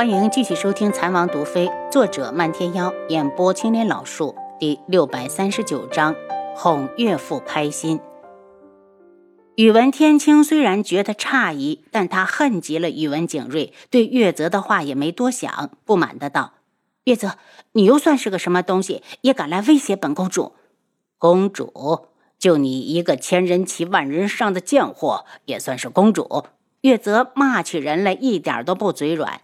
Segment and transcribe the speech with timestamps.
[0.00, 6.16] 欢迎继续收听《残王毒妃》，作者漫天妖，演播青莲老树，第六百三十九章：
[6.56, 8.00] 哄岳父开心。
[9.56, 16.54] 宇文天青虽然觉得诧异，但他恨极了宇文景睿，对岳泽的话也没多想，不满的道
[17.04, 17.36] ：“岳泽，
[17.72, 20.54] 你又算是个什么东西，也敢来威胁本公主？
[21.18, 22.06] 公主，
[22.38, 26.46] 就你一个千人骑万人上的贱货，也算是公主？”
[26.80, 29.42] 岳泽骂起人来一点都不嘴软。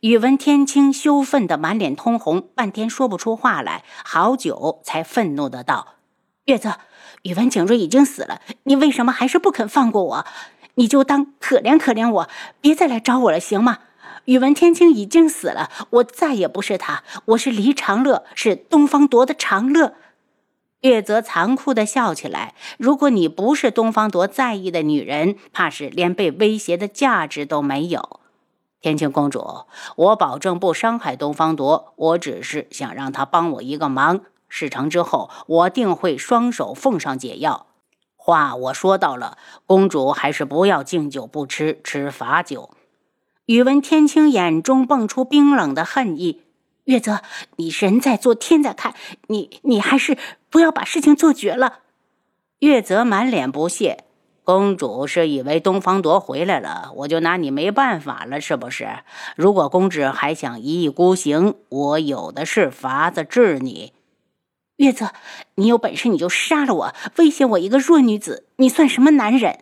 [0.00, 5.94] 宇文天青羞愤的满脸通红，半天说不出话来，好久才愤怒的道
[6.46, 6.78] ：“月泽，
[7.22, 10.26] 宇文景睿已经死了，你为什么还是不肯放过我？
[10.74, 12.28] 你就当可怜可怜我，
[12.60, 13.78] 别再来找我了，行吗？
[14.26, 19.94] 宇文天青已经死了，我再也不是他，我是黎长乐，是东方夺的长乐。”
[20.82, 28.20] 月泽残酷的笑起来：“如果你不是东方夺在意的女人，怕是连被威胁的价值都没有。”
[28.80, 29.64] 天青公主，
[29.96, 34.20] 我保证不伤害东方夺，我只是想让他帮我一个忙。
[34.48, 37.66] 事成之后，我定会双手奉上解药。
[38.16, 42.70] 话我说到了，公主还是不要敬酒不吃吃罚酒。
[43.46, 46.42] 宇文天青眼中蹦出冰冷的恨意。
[46.84, 47.20] 月泽，
[47.56, 48.94] 你人在做天在看，
[49.26, 50.16] 你你还是
[50.48, 51.80] 不要把事情做绝了。
[52.60, 54.04] 月泽满脸不屑。
[54.48, 58.88] 公主是以为东方夺回来了，我就拿你没办法了，是不是？
[59.36, 63.92] 如果公主还想一意孤行，我有的是法子治你。
[64.76, 65.12] 月泽，
[65.56, 69.58] 你有本事你就杀了我，威胁我一个弱女子，你算什么男人？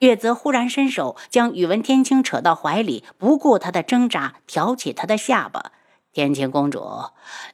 [0.00, 5.72] 月泽忽然伸手将宇文天青扯到怀里，不顾他的挣扎，挑起他的下巴。
[6.18, 6.82] 天青公主，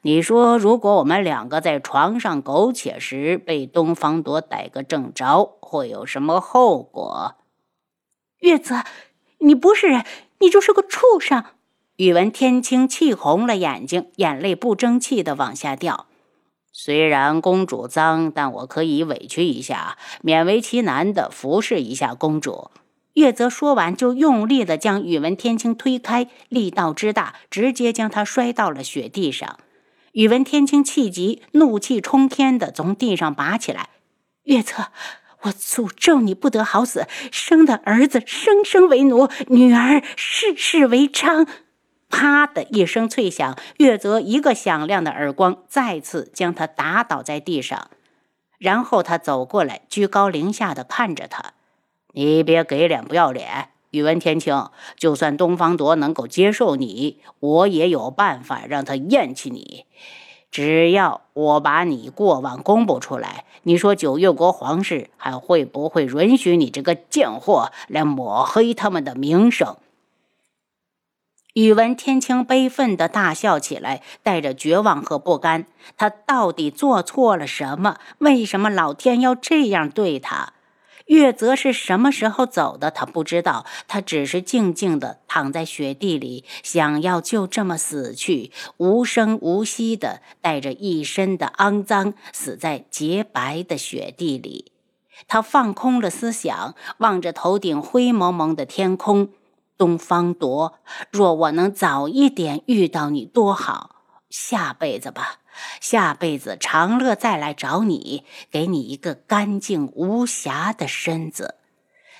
[0.01, 7.35] 你说，如果我们两个在床上苟且时被东方朵逮个正着，会有什么后果？
[8.39, 8.77] 月子，
[9.41, 10.07] 你不是人，
[10.39, 11.45] 你就是个畜生！
[11.97, 16.07] 宇文天青气红了眼睛，眼泪不争气的往下掉。
[16.73, 22.71] 虽然公主脏，但我可以委屈一下，勉为其难的服侍一下公主。
[23.15, 29.59] 月泽说完，就用力地将宇文天青推开，力道之大，直接将他摔到了雪地上。
[30.13, 33.89] 宇文天青气急，怒气冲天地从地上拔起来
[34.45, 34.89] ：“月泽，
[35.43, 37.07] 我诅咒你不得好死！
[37.31, 41.47] 生的儿子生生为奴，女儿世世为娼！”
[42.11, 47.91] 啪的一声脆响，月泽一个响亮的耳光再次将他打倒在地上，
[48.59, 51.55] 然后他走过来，居高临下的看着他。
[52.15, 59.85] 你别给脸不要脸，宇文天青，就算东方铎能够接受你，我也有办法让他厌弃你。
[60.51, 69.77] 只要我把你过往公布出来，你说九月国皇室还会不会允许你这个贱货来抹黑他们的名声？
[71.55, 75.67] 宇文天青悲愤的大笑起来，带着绝望和不甘。
[75.97, 77.97] 他到底做错了什么？
[78.19, 80.54] 为什么老天要这样对他？
[81.07, 82.91] 月泽是什么时候走的？
[82.91, 94.73] 他不知道，他只是静静地躺在雪地里，想要就这么死去，无声无息的，带着一身的肮脏，死在洁白的雪地里。
[95.29, 99.29] 他放空了思想，望着头顶灰蒙蒙的天空。
[99.77, 100.79] 东方夺，
[101.11, 103.97] 若我能早一点遇到你，多好！
[104.31, 105.41] 下辈子吧。
[105.81, 111.57] 下辈子长乐再来找你，给你一个干净无瑕的身子。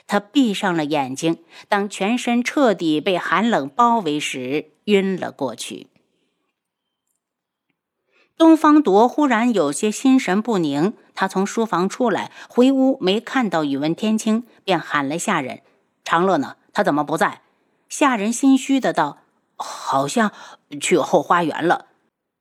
[0.07, 5.89] 他闭上了眼睛，当全身彻底被寒冷包围时，晕了过去。
[8.37, 15.63] 东方铎忽然有些心神不宁，他从书房出来，回屋没看到宇文天青，便喊了下人
[16.05, 16.57] ：“长乐呢？
[16.73, 17.43] 他怎么不在？”
[17.89, 19.19] 下人心虚的道
[19.57, 20.33] ：“好像
[20.81, 21.87] 去后花园了。”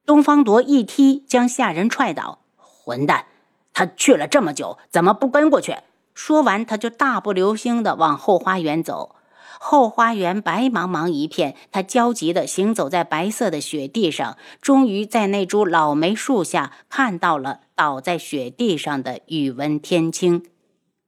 [0.05, 2.39] 东方铎一踢，将下人踹倒。
[2.57, 3.25] 混蛋！
[3.73, 5.77] 他去了这么久，怎么不跟过去？
[6.13, 9.15] 说完，他就大步流星地往后花园走。
[9.59, 20.45] 后花园白茫茫一片，他焦急地行走在白色的雪地上，终于在那株老梅树下看到了倒在雪地上的宇文天青。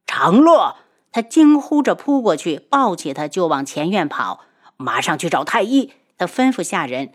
[0.08, 0.78] 长乐！
[1.12, 4.42] 他惊呼着扑过去，抱起他就往前院跑。
[4.78, 5.92] 马上去找太医！
[6.18, 7.12] 他吩咐下人。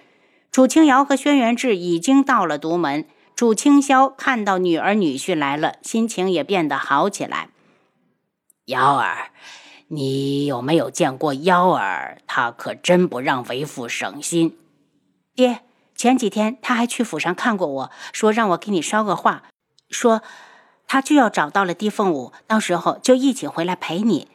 [0.52, 3.06] 楚清瑶和轩辕志已经到了独门。
[3.37, 7.49] 楚清霄看到女儿女婿来了，心情也变得好起来。
[8.67, 9.31] 瑶儿，
[9.88, 12.19] 你有没有见过幺儿？
[12.26, 14.58] 他可真不让为父省心。
[15.35, 15.62] 爹，
[15.94, 19.44] 前几天他还去府上看过我，说让我给你捎个话，
[19.88, 20.23] 说
[20.87, 24.29] 他就要找到了狄凤舞，到时候就一起回来陪你。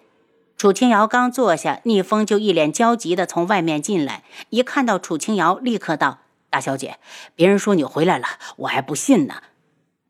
[0.58, 4.24] 楚清瑶刚坐下，逆风就一脸焦急地从外面进来。
[4.52, 6.20] 一看到楚清瑶，立刻道
[6.50, 6.98] ：“大小姐，
[7.36, 8.26] 别人说你回来了，
[8.58, 9.44] 我还不信呢。”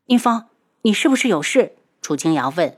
[0.06, 0.44] 逆风，
[0.82, 1.74] 你是不是有事？
[2.00, 2.76] 楚清瑶问。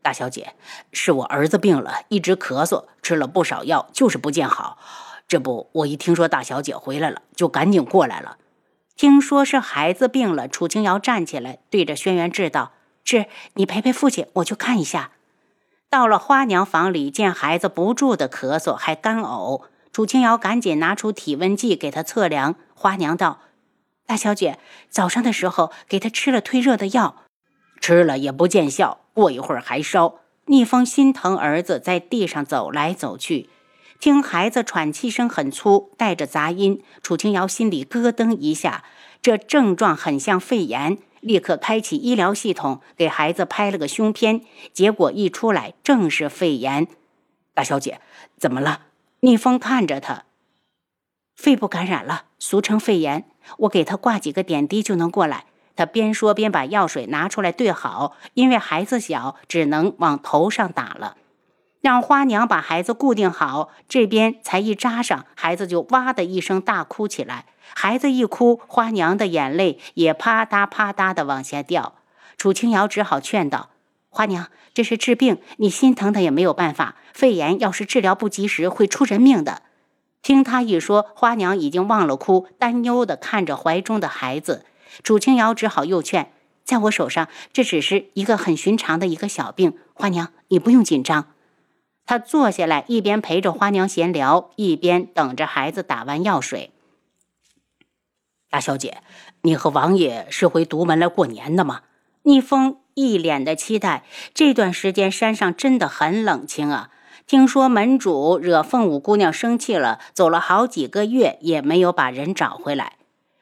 [0.00, 0.54] 大小姐，
[0.92, 4.78] 是我儿子病了，一直咳嗽，吃了不少药，就是不见好。
[5.26, 8.38] 这不，我一听说大小姐回来了，就赶紧过来了。
[8.96, 12.72] 听说是孩子病了，楚清瑶站起来，对着轩辕志道
[13.02, 15.10] ：“志，你陪陪父亲，我去看一下。”
[15.90, 22.56] 到了花娘房里，见孩子不住的咳嗽，还干呕，楚清瑶赶紧拿出体温计给他测量。
[22.74, 23.40] 花娘道
[24.06, 24.58] ：“大小姐，
[24.90, 27.22] 早上的时候给他吃了退热的药，
[27.80, 30.16] 吃了也不见效，过一会儿还烧。”
[30.50, 33.48] 逆风心疼儿子，在地上走来走去，
[33.98, 38.84] 听孩子喘气声很粗，带着杂音，楚清瑶心里咯噔一下，
[39.20, 40.98] 这症状很像肺炎。
[41.20, 44.42] 立刻开启医疗系统，给孩子拍了个胸片，
[44.72, 46.86] 结果一出来正是肺炎。
[47.54, 48.00] 大小姐，
[48.36, 48.82] 怎么了？
[49.20, 50.24] 逆风看着他，
[51.34, 53.24] 肺部感染了，俗称肺炎。
[53.58, 55.46] 我给他挂几个点滴就能过来。
[55.74, 61.16] 他边说边把药水拿出来兑好，因为孩子小，只能往头上打了。
[61.80, 67.46] 让花娘把孩子固定好，这边才一扎上，孩子就哇的一声大哭起来。
[67.74, 71.94] 孩子一哭，花娘的眼泪也啪嗒啪嗒的往下掉。
[72.36, 73.70] 楚清瑶只好劝道
[74.10, 76.96] ：“花娘，这是治病，你心疼他也没有办法。
[77.12, 79.62] 肺炎要是治疗不及时，会出人命的。”
[80.20, 84.66] 听他一说，花娘已经忘了哭，担忧的看着怀中的孩子。
[85.04, 86.32] 楚清瑶只好又劝
[86.64, 91.26] ：“在我手上，这只是一个很寻常的一个小病，花娘你不用紧张。”
[92.08, 96.70] 他坐下来，一边陪着花娘闲聊，一边等着孩子打完药水。
[98.48, 99.02] 大小姐，
[99.42, 101.82] 你和王爷是回独门来过年的吗？
[102.22, 104.04] 逆风一脸的期待。
[104.32, 106.88] 这段时间山上真的很冷清啊。
[107.26, 112.94] 听说门主惹凤舞姑娘生气了，走了好几个月也没有把人找回来。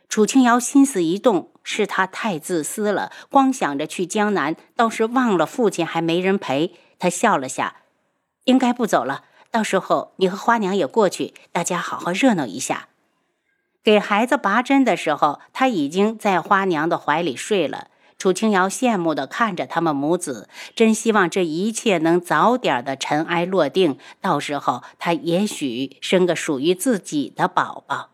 [0.09, 6.75] 楚清瑶心思一动，是他太自私了，光想着去江南，倒是忘了父亲还没人陪。
[6.99, 7.77] 他笑了下，
[8.47, 9.25] 应该不走了。
[9.53, 12.89] 到时候你和花娘也过去，大家好好热闹一下。
[13.83, 17.89] 给孩子拔针的时候，他已经在花娘的怀里睡了。
[18.19, 28.11] 楚清瑶羡慕地看着他们母子，真希望这一切能早点的尘埃落定，到时候他也许生个属于自己的宝宝。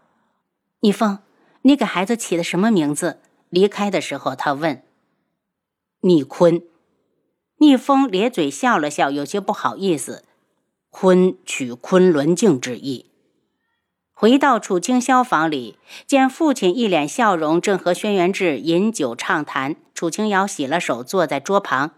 [0.80, 1.20] 逆风，
[1.62, 3.20] 你给孩子起的什么名字？
[3.48, 4.82] 离开的时候，他问。
[6.00, 6.62] 逆坤。
[7.62, 10.24] 逆风咧嘴笑了笑，有些不好意思。
[10.90, 13.06] 昆取昆仑镜之意。
[14.12, 19.76] 回到楚清霄房里，见父亲一脸笑容，正和轩辕志饮酒畅谈。
[19.94, 21.92] 楚清瑶洗了手，坐在桌旁。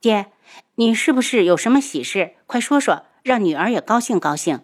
[0.00, 0.32] 爹，
[0.76, 2.36] 你是不是有什么喜事？
[2.46, 4.60] 快说说，让女儿也高兴高兴。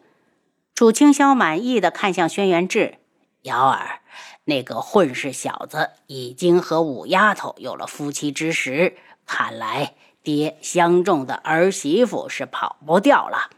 [0.74, 2.94] 楚清霄满意的看向轩辕志，
[3.42, 4.00] 瑶儿，
[4.46, 9.94] 那个混世小子已经和五丫头有了夫妻之实，看来
[10.26, 13.48] 爹相中的儿媳妇是跑不掉了。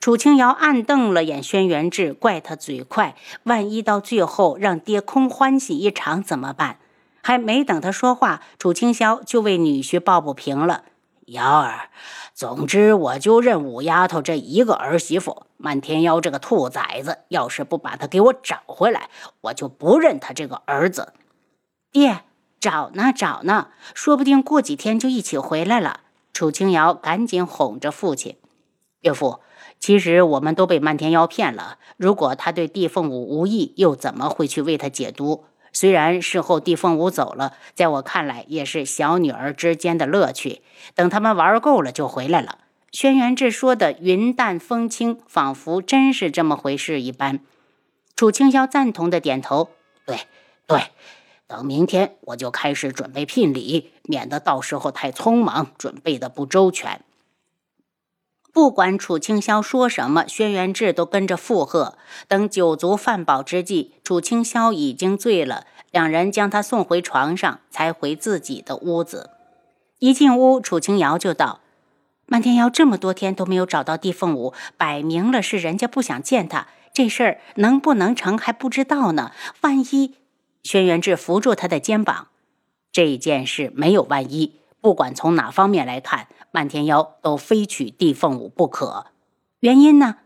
[0.00, 3.14] 楚清瑶暗瞪了眼轩辕志，怪他嘴快。
[3.44, 6.80] 万一到最后让爹空欢喜一场怎么办？
[7.22, 10.86] 还没等他说话，楚清霄就为女婿抱不平了
[11.26, 11.90] ：“瑶儿，
[12.34, 15.46] 总之我就认五丫头这一个儿媳妇。
[15.56, 19.08] 漫天妖这个兔崽子，要是不把他给我找回来，
[19.42, 21.12] 我就不认他这个儿子。”
[21.92, 22.22] 爹，
[22.66, 26.00] 找呢找呢，说不定过几天就一起回来了。
[26.32, 28.34] 楚清瑶赶紧哄着父亲
[29.02, 29.38] ：“岳父。”
[29.78, 31.78] 其实我们都被漫天妖骗了。
[31.96, 35.44] 如果他对地凤舞无意，又怎么会去为他解毒？
[35.72, 40.62] 虽然事后地凤舞走了，在我看来也是小女儿之间的乐趣。
[40.96, 42.58] 等他们玩够了就回来了。
[42.90, 47.38] 轩辕志说的云淡风轻，仿佛真是这么回事一般。
[48.16, 49.70] 楚清霄赞同的点头
[50.04, 50.20] ：“对
[50.66, 50.80] 对，
[51.48, 57.00] 等明天我就开始准备聘礼，免得到时候太匆忙，准备的不周全。”
[58.52, 61.98] 不管楚清霄说什么，轩辕志都跟着附和。
[62.26, 69.28] 等酒足饭饱之际，楚清霄已经醉了，两人将他送回床上，才回自己的屋子。
[69.98, 71.60] 一进屋，楚清瑶就道
[72.24, 76.66] ：“漫天妖这么多天都没有找到地凤舞，摆明了是人家不想见他。
[76.94, 79.32] 这事儿能不能成还不知道呢。
[79.60, 80.14] 万一……”
[80.66, 82.26] 轩辕志扶住他的肩膀
[82.90, 89.06] ：“这件事没有万一。”不管从哪方面来看，漫天妖都非娶地凤舞不可。
[89.60, 90.16] 原因呢？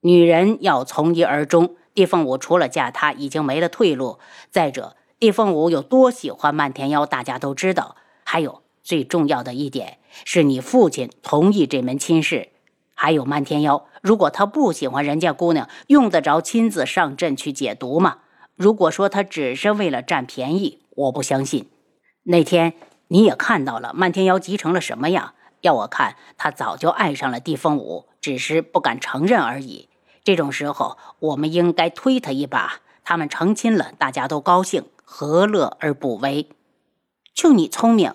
[0.00, 4.18] 女人要从一而终，地凤舞除了嫁他，已经没了退路。
[4.50, 7.94] 再者，地凤舞有多喜欢漫天妖，大家都知道。
[8.24, 12.48] 还有最重要的一点，是你父亲同意这门亲事。
[12.94, 18.18] 还有漫天妖，如果他不喜欢人家姑娘，用得着亲自上阵去解毒吗？
[18.60, 21.70] 如果说他只是为了占便宜，我不相信。
[22.24, 22.74] 那天
[23.08, 25.32] 你也看到了，漫天妖急成了什么样？
[25.62, 29.88] 要我看，他早就爱上了地风舞，只是不敢承认而已。
[30.22, 32.82] 这种时候，我们应该推他一把。
[33.02, 36.50] 他们成亲了，大家都高兴，何乐而不为？
[37.34, 38.12] 就你聪明，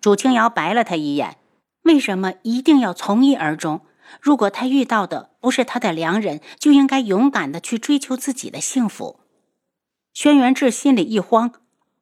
[0.00, 1.38] 楚清瑶白了他一眼。
[1.82, 3.80] 为什么一定要从一而终？
[4.20, 9.18] 如果他遇到的不是他的良人，就应该勇敢的去追求自己的幸福。
[10.20, 11.52] 轩辕志心里一慌，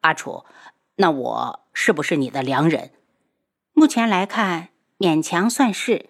[0.00, 0.46] 阿楚，
[0.94, 2.92] 那我是不是你的良人？
[3.74, 6.08] 目前来看，勉强算是。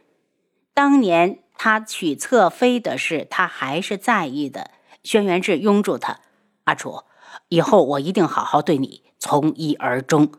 [0.73, 4.71] 当年他娶侧妃的事，他还是在意的。
[5.03, 6.21] 轩辕志拥住他，
[6.63, 7.03] 阿楚，
[7.49, 10.31] 以后我一定好好对你，从一而终。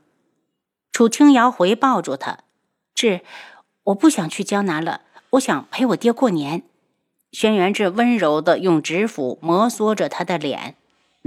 [0.93, 2.45] 楚清瑶回抱住他，
[2.95, 3.19] 志，
[3.83, 5.01] 我不想去江南了。
[5.31, 6.63] 我想陪我爹过年。
[7.33, 10.77] 轩辕志温柔的用指腹摩挲着他的脸，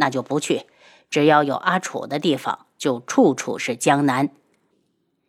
[0.00, 0.62] 那就不去。
[1.08, 4.30] 只要有阿楚的地方，就处处是江南。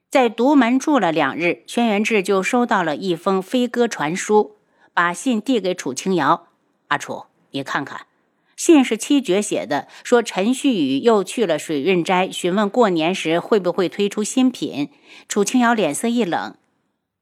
[0.10, 4.58] 在独门住了两日，轩辕志就收到了一封飞鸽传书，
[4.94, 6.48] 把信递给楚清瑶。
[6.88, 8.08] 阿楚，你看看，
[8.56, 14.90] 信是七绝写的，说陈旭宇又去了水韵斋，询问过年时会不会推出新品。
[15.28, 16.56] 楚清瑶脸色一冷。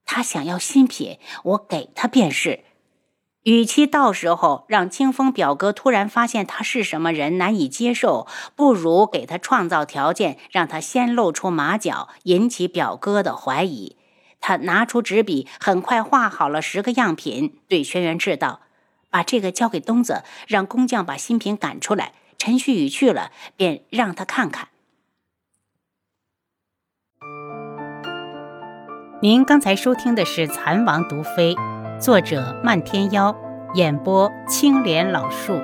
[0.05, 2.61] 他想要新品，我给他便是。
[3.49, 13.95] 与其到时候让清风表哥突然发现他是什么人难以接受，不如给他创造条件，让他先露出马脚，引起表哥的怀疑。
[14.39, 18.59] 他拿出纸笔，很快画好了十个样品，对轩辕志道
[19.09, 22.13] ：“把这个交给东子，让工匠把新品赶出来。
[22.37, 24.67] 陈旭宇去了，便让他看看。”
[29.23, 31.55] 您刚才收听的是《蚕王毒妃》，
[31.99, 33.35] 作者漫天妖，
[33.73, 35.59] 演播青莲老树。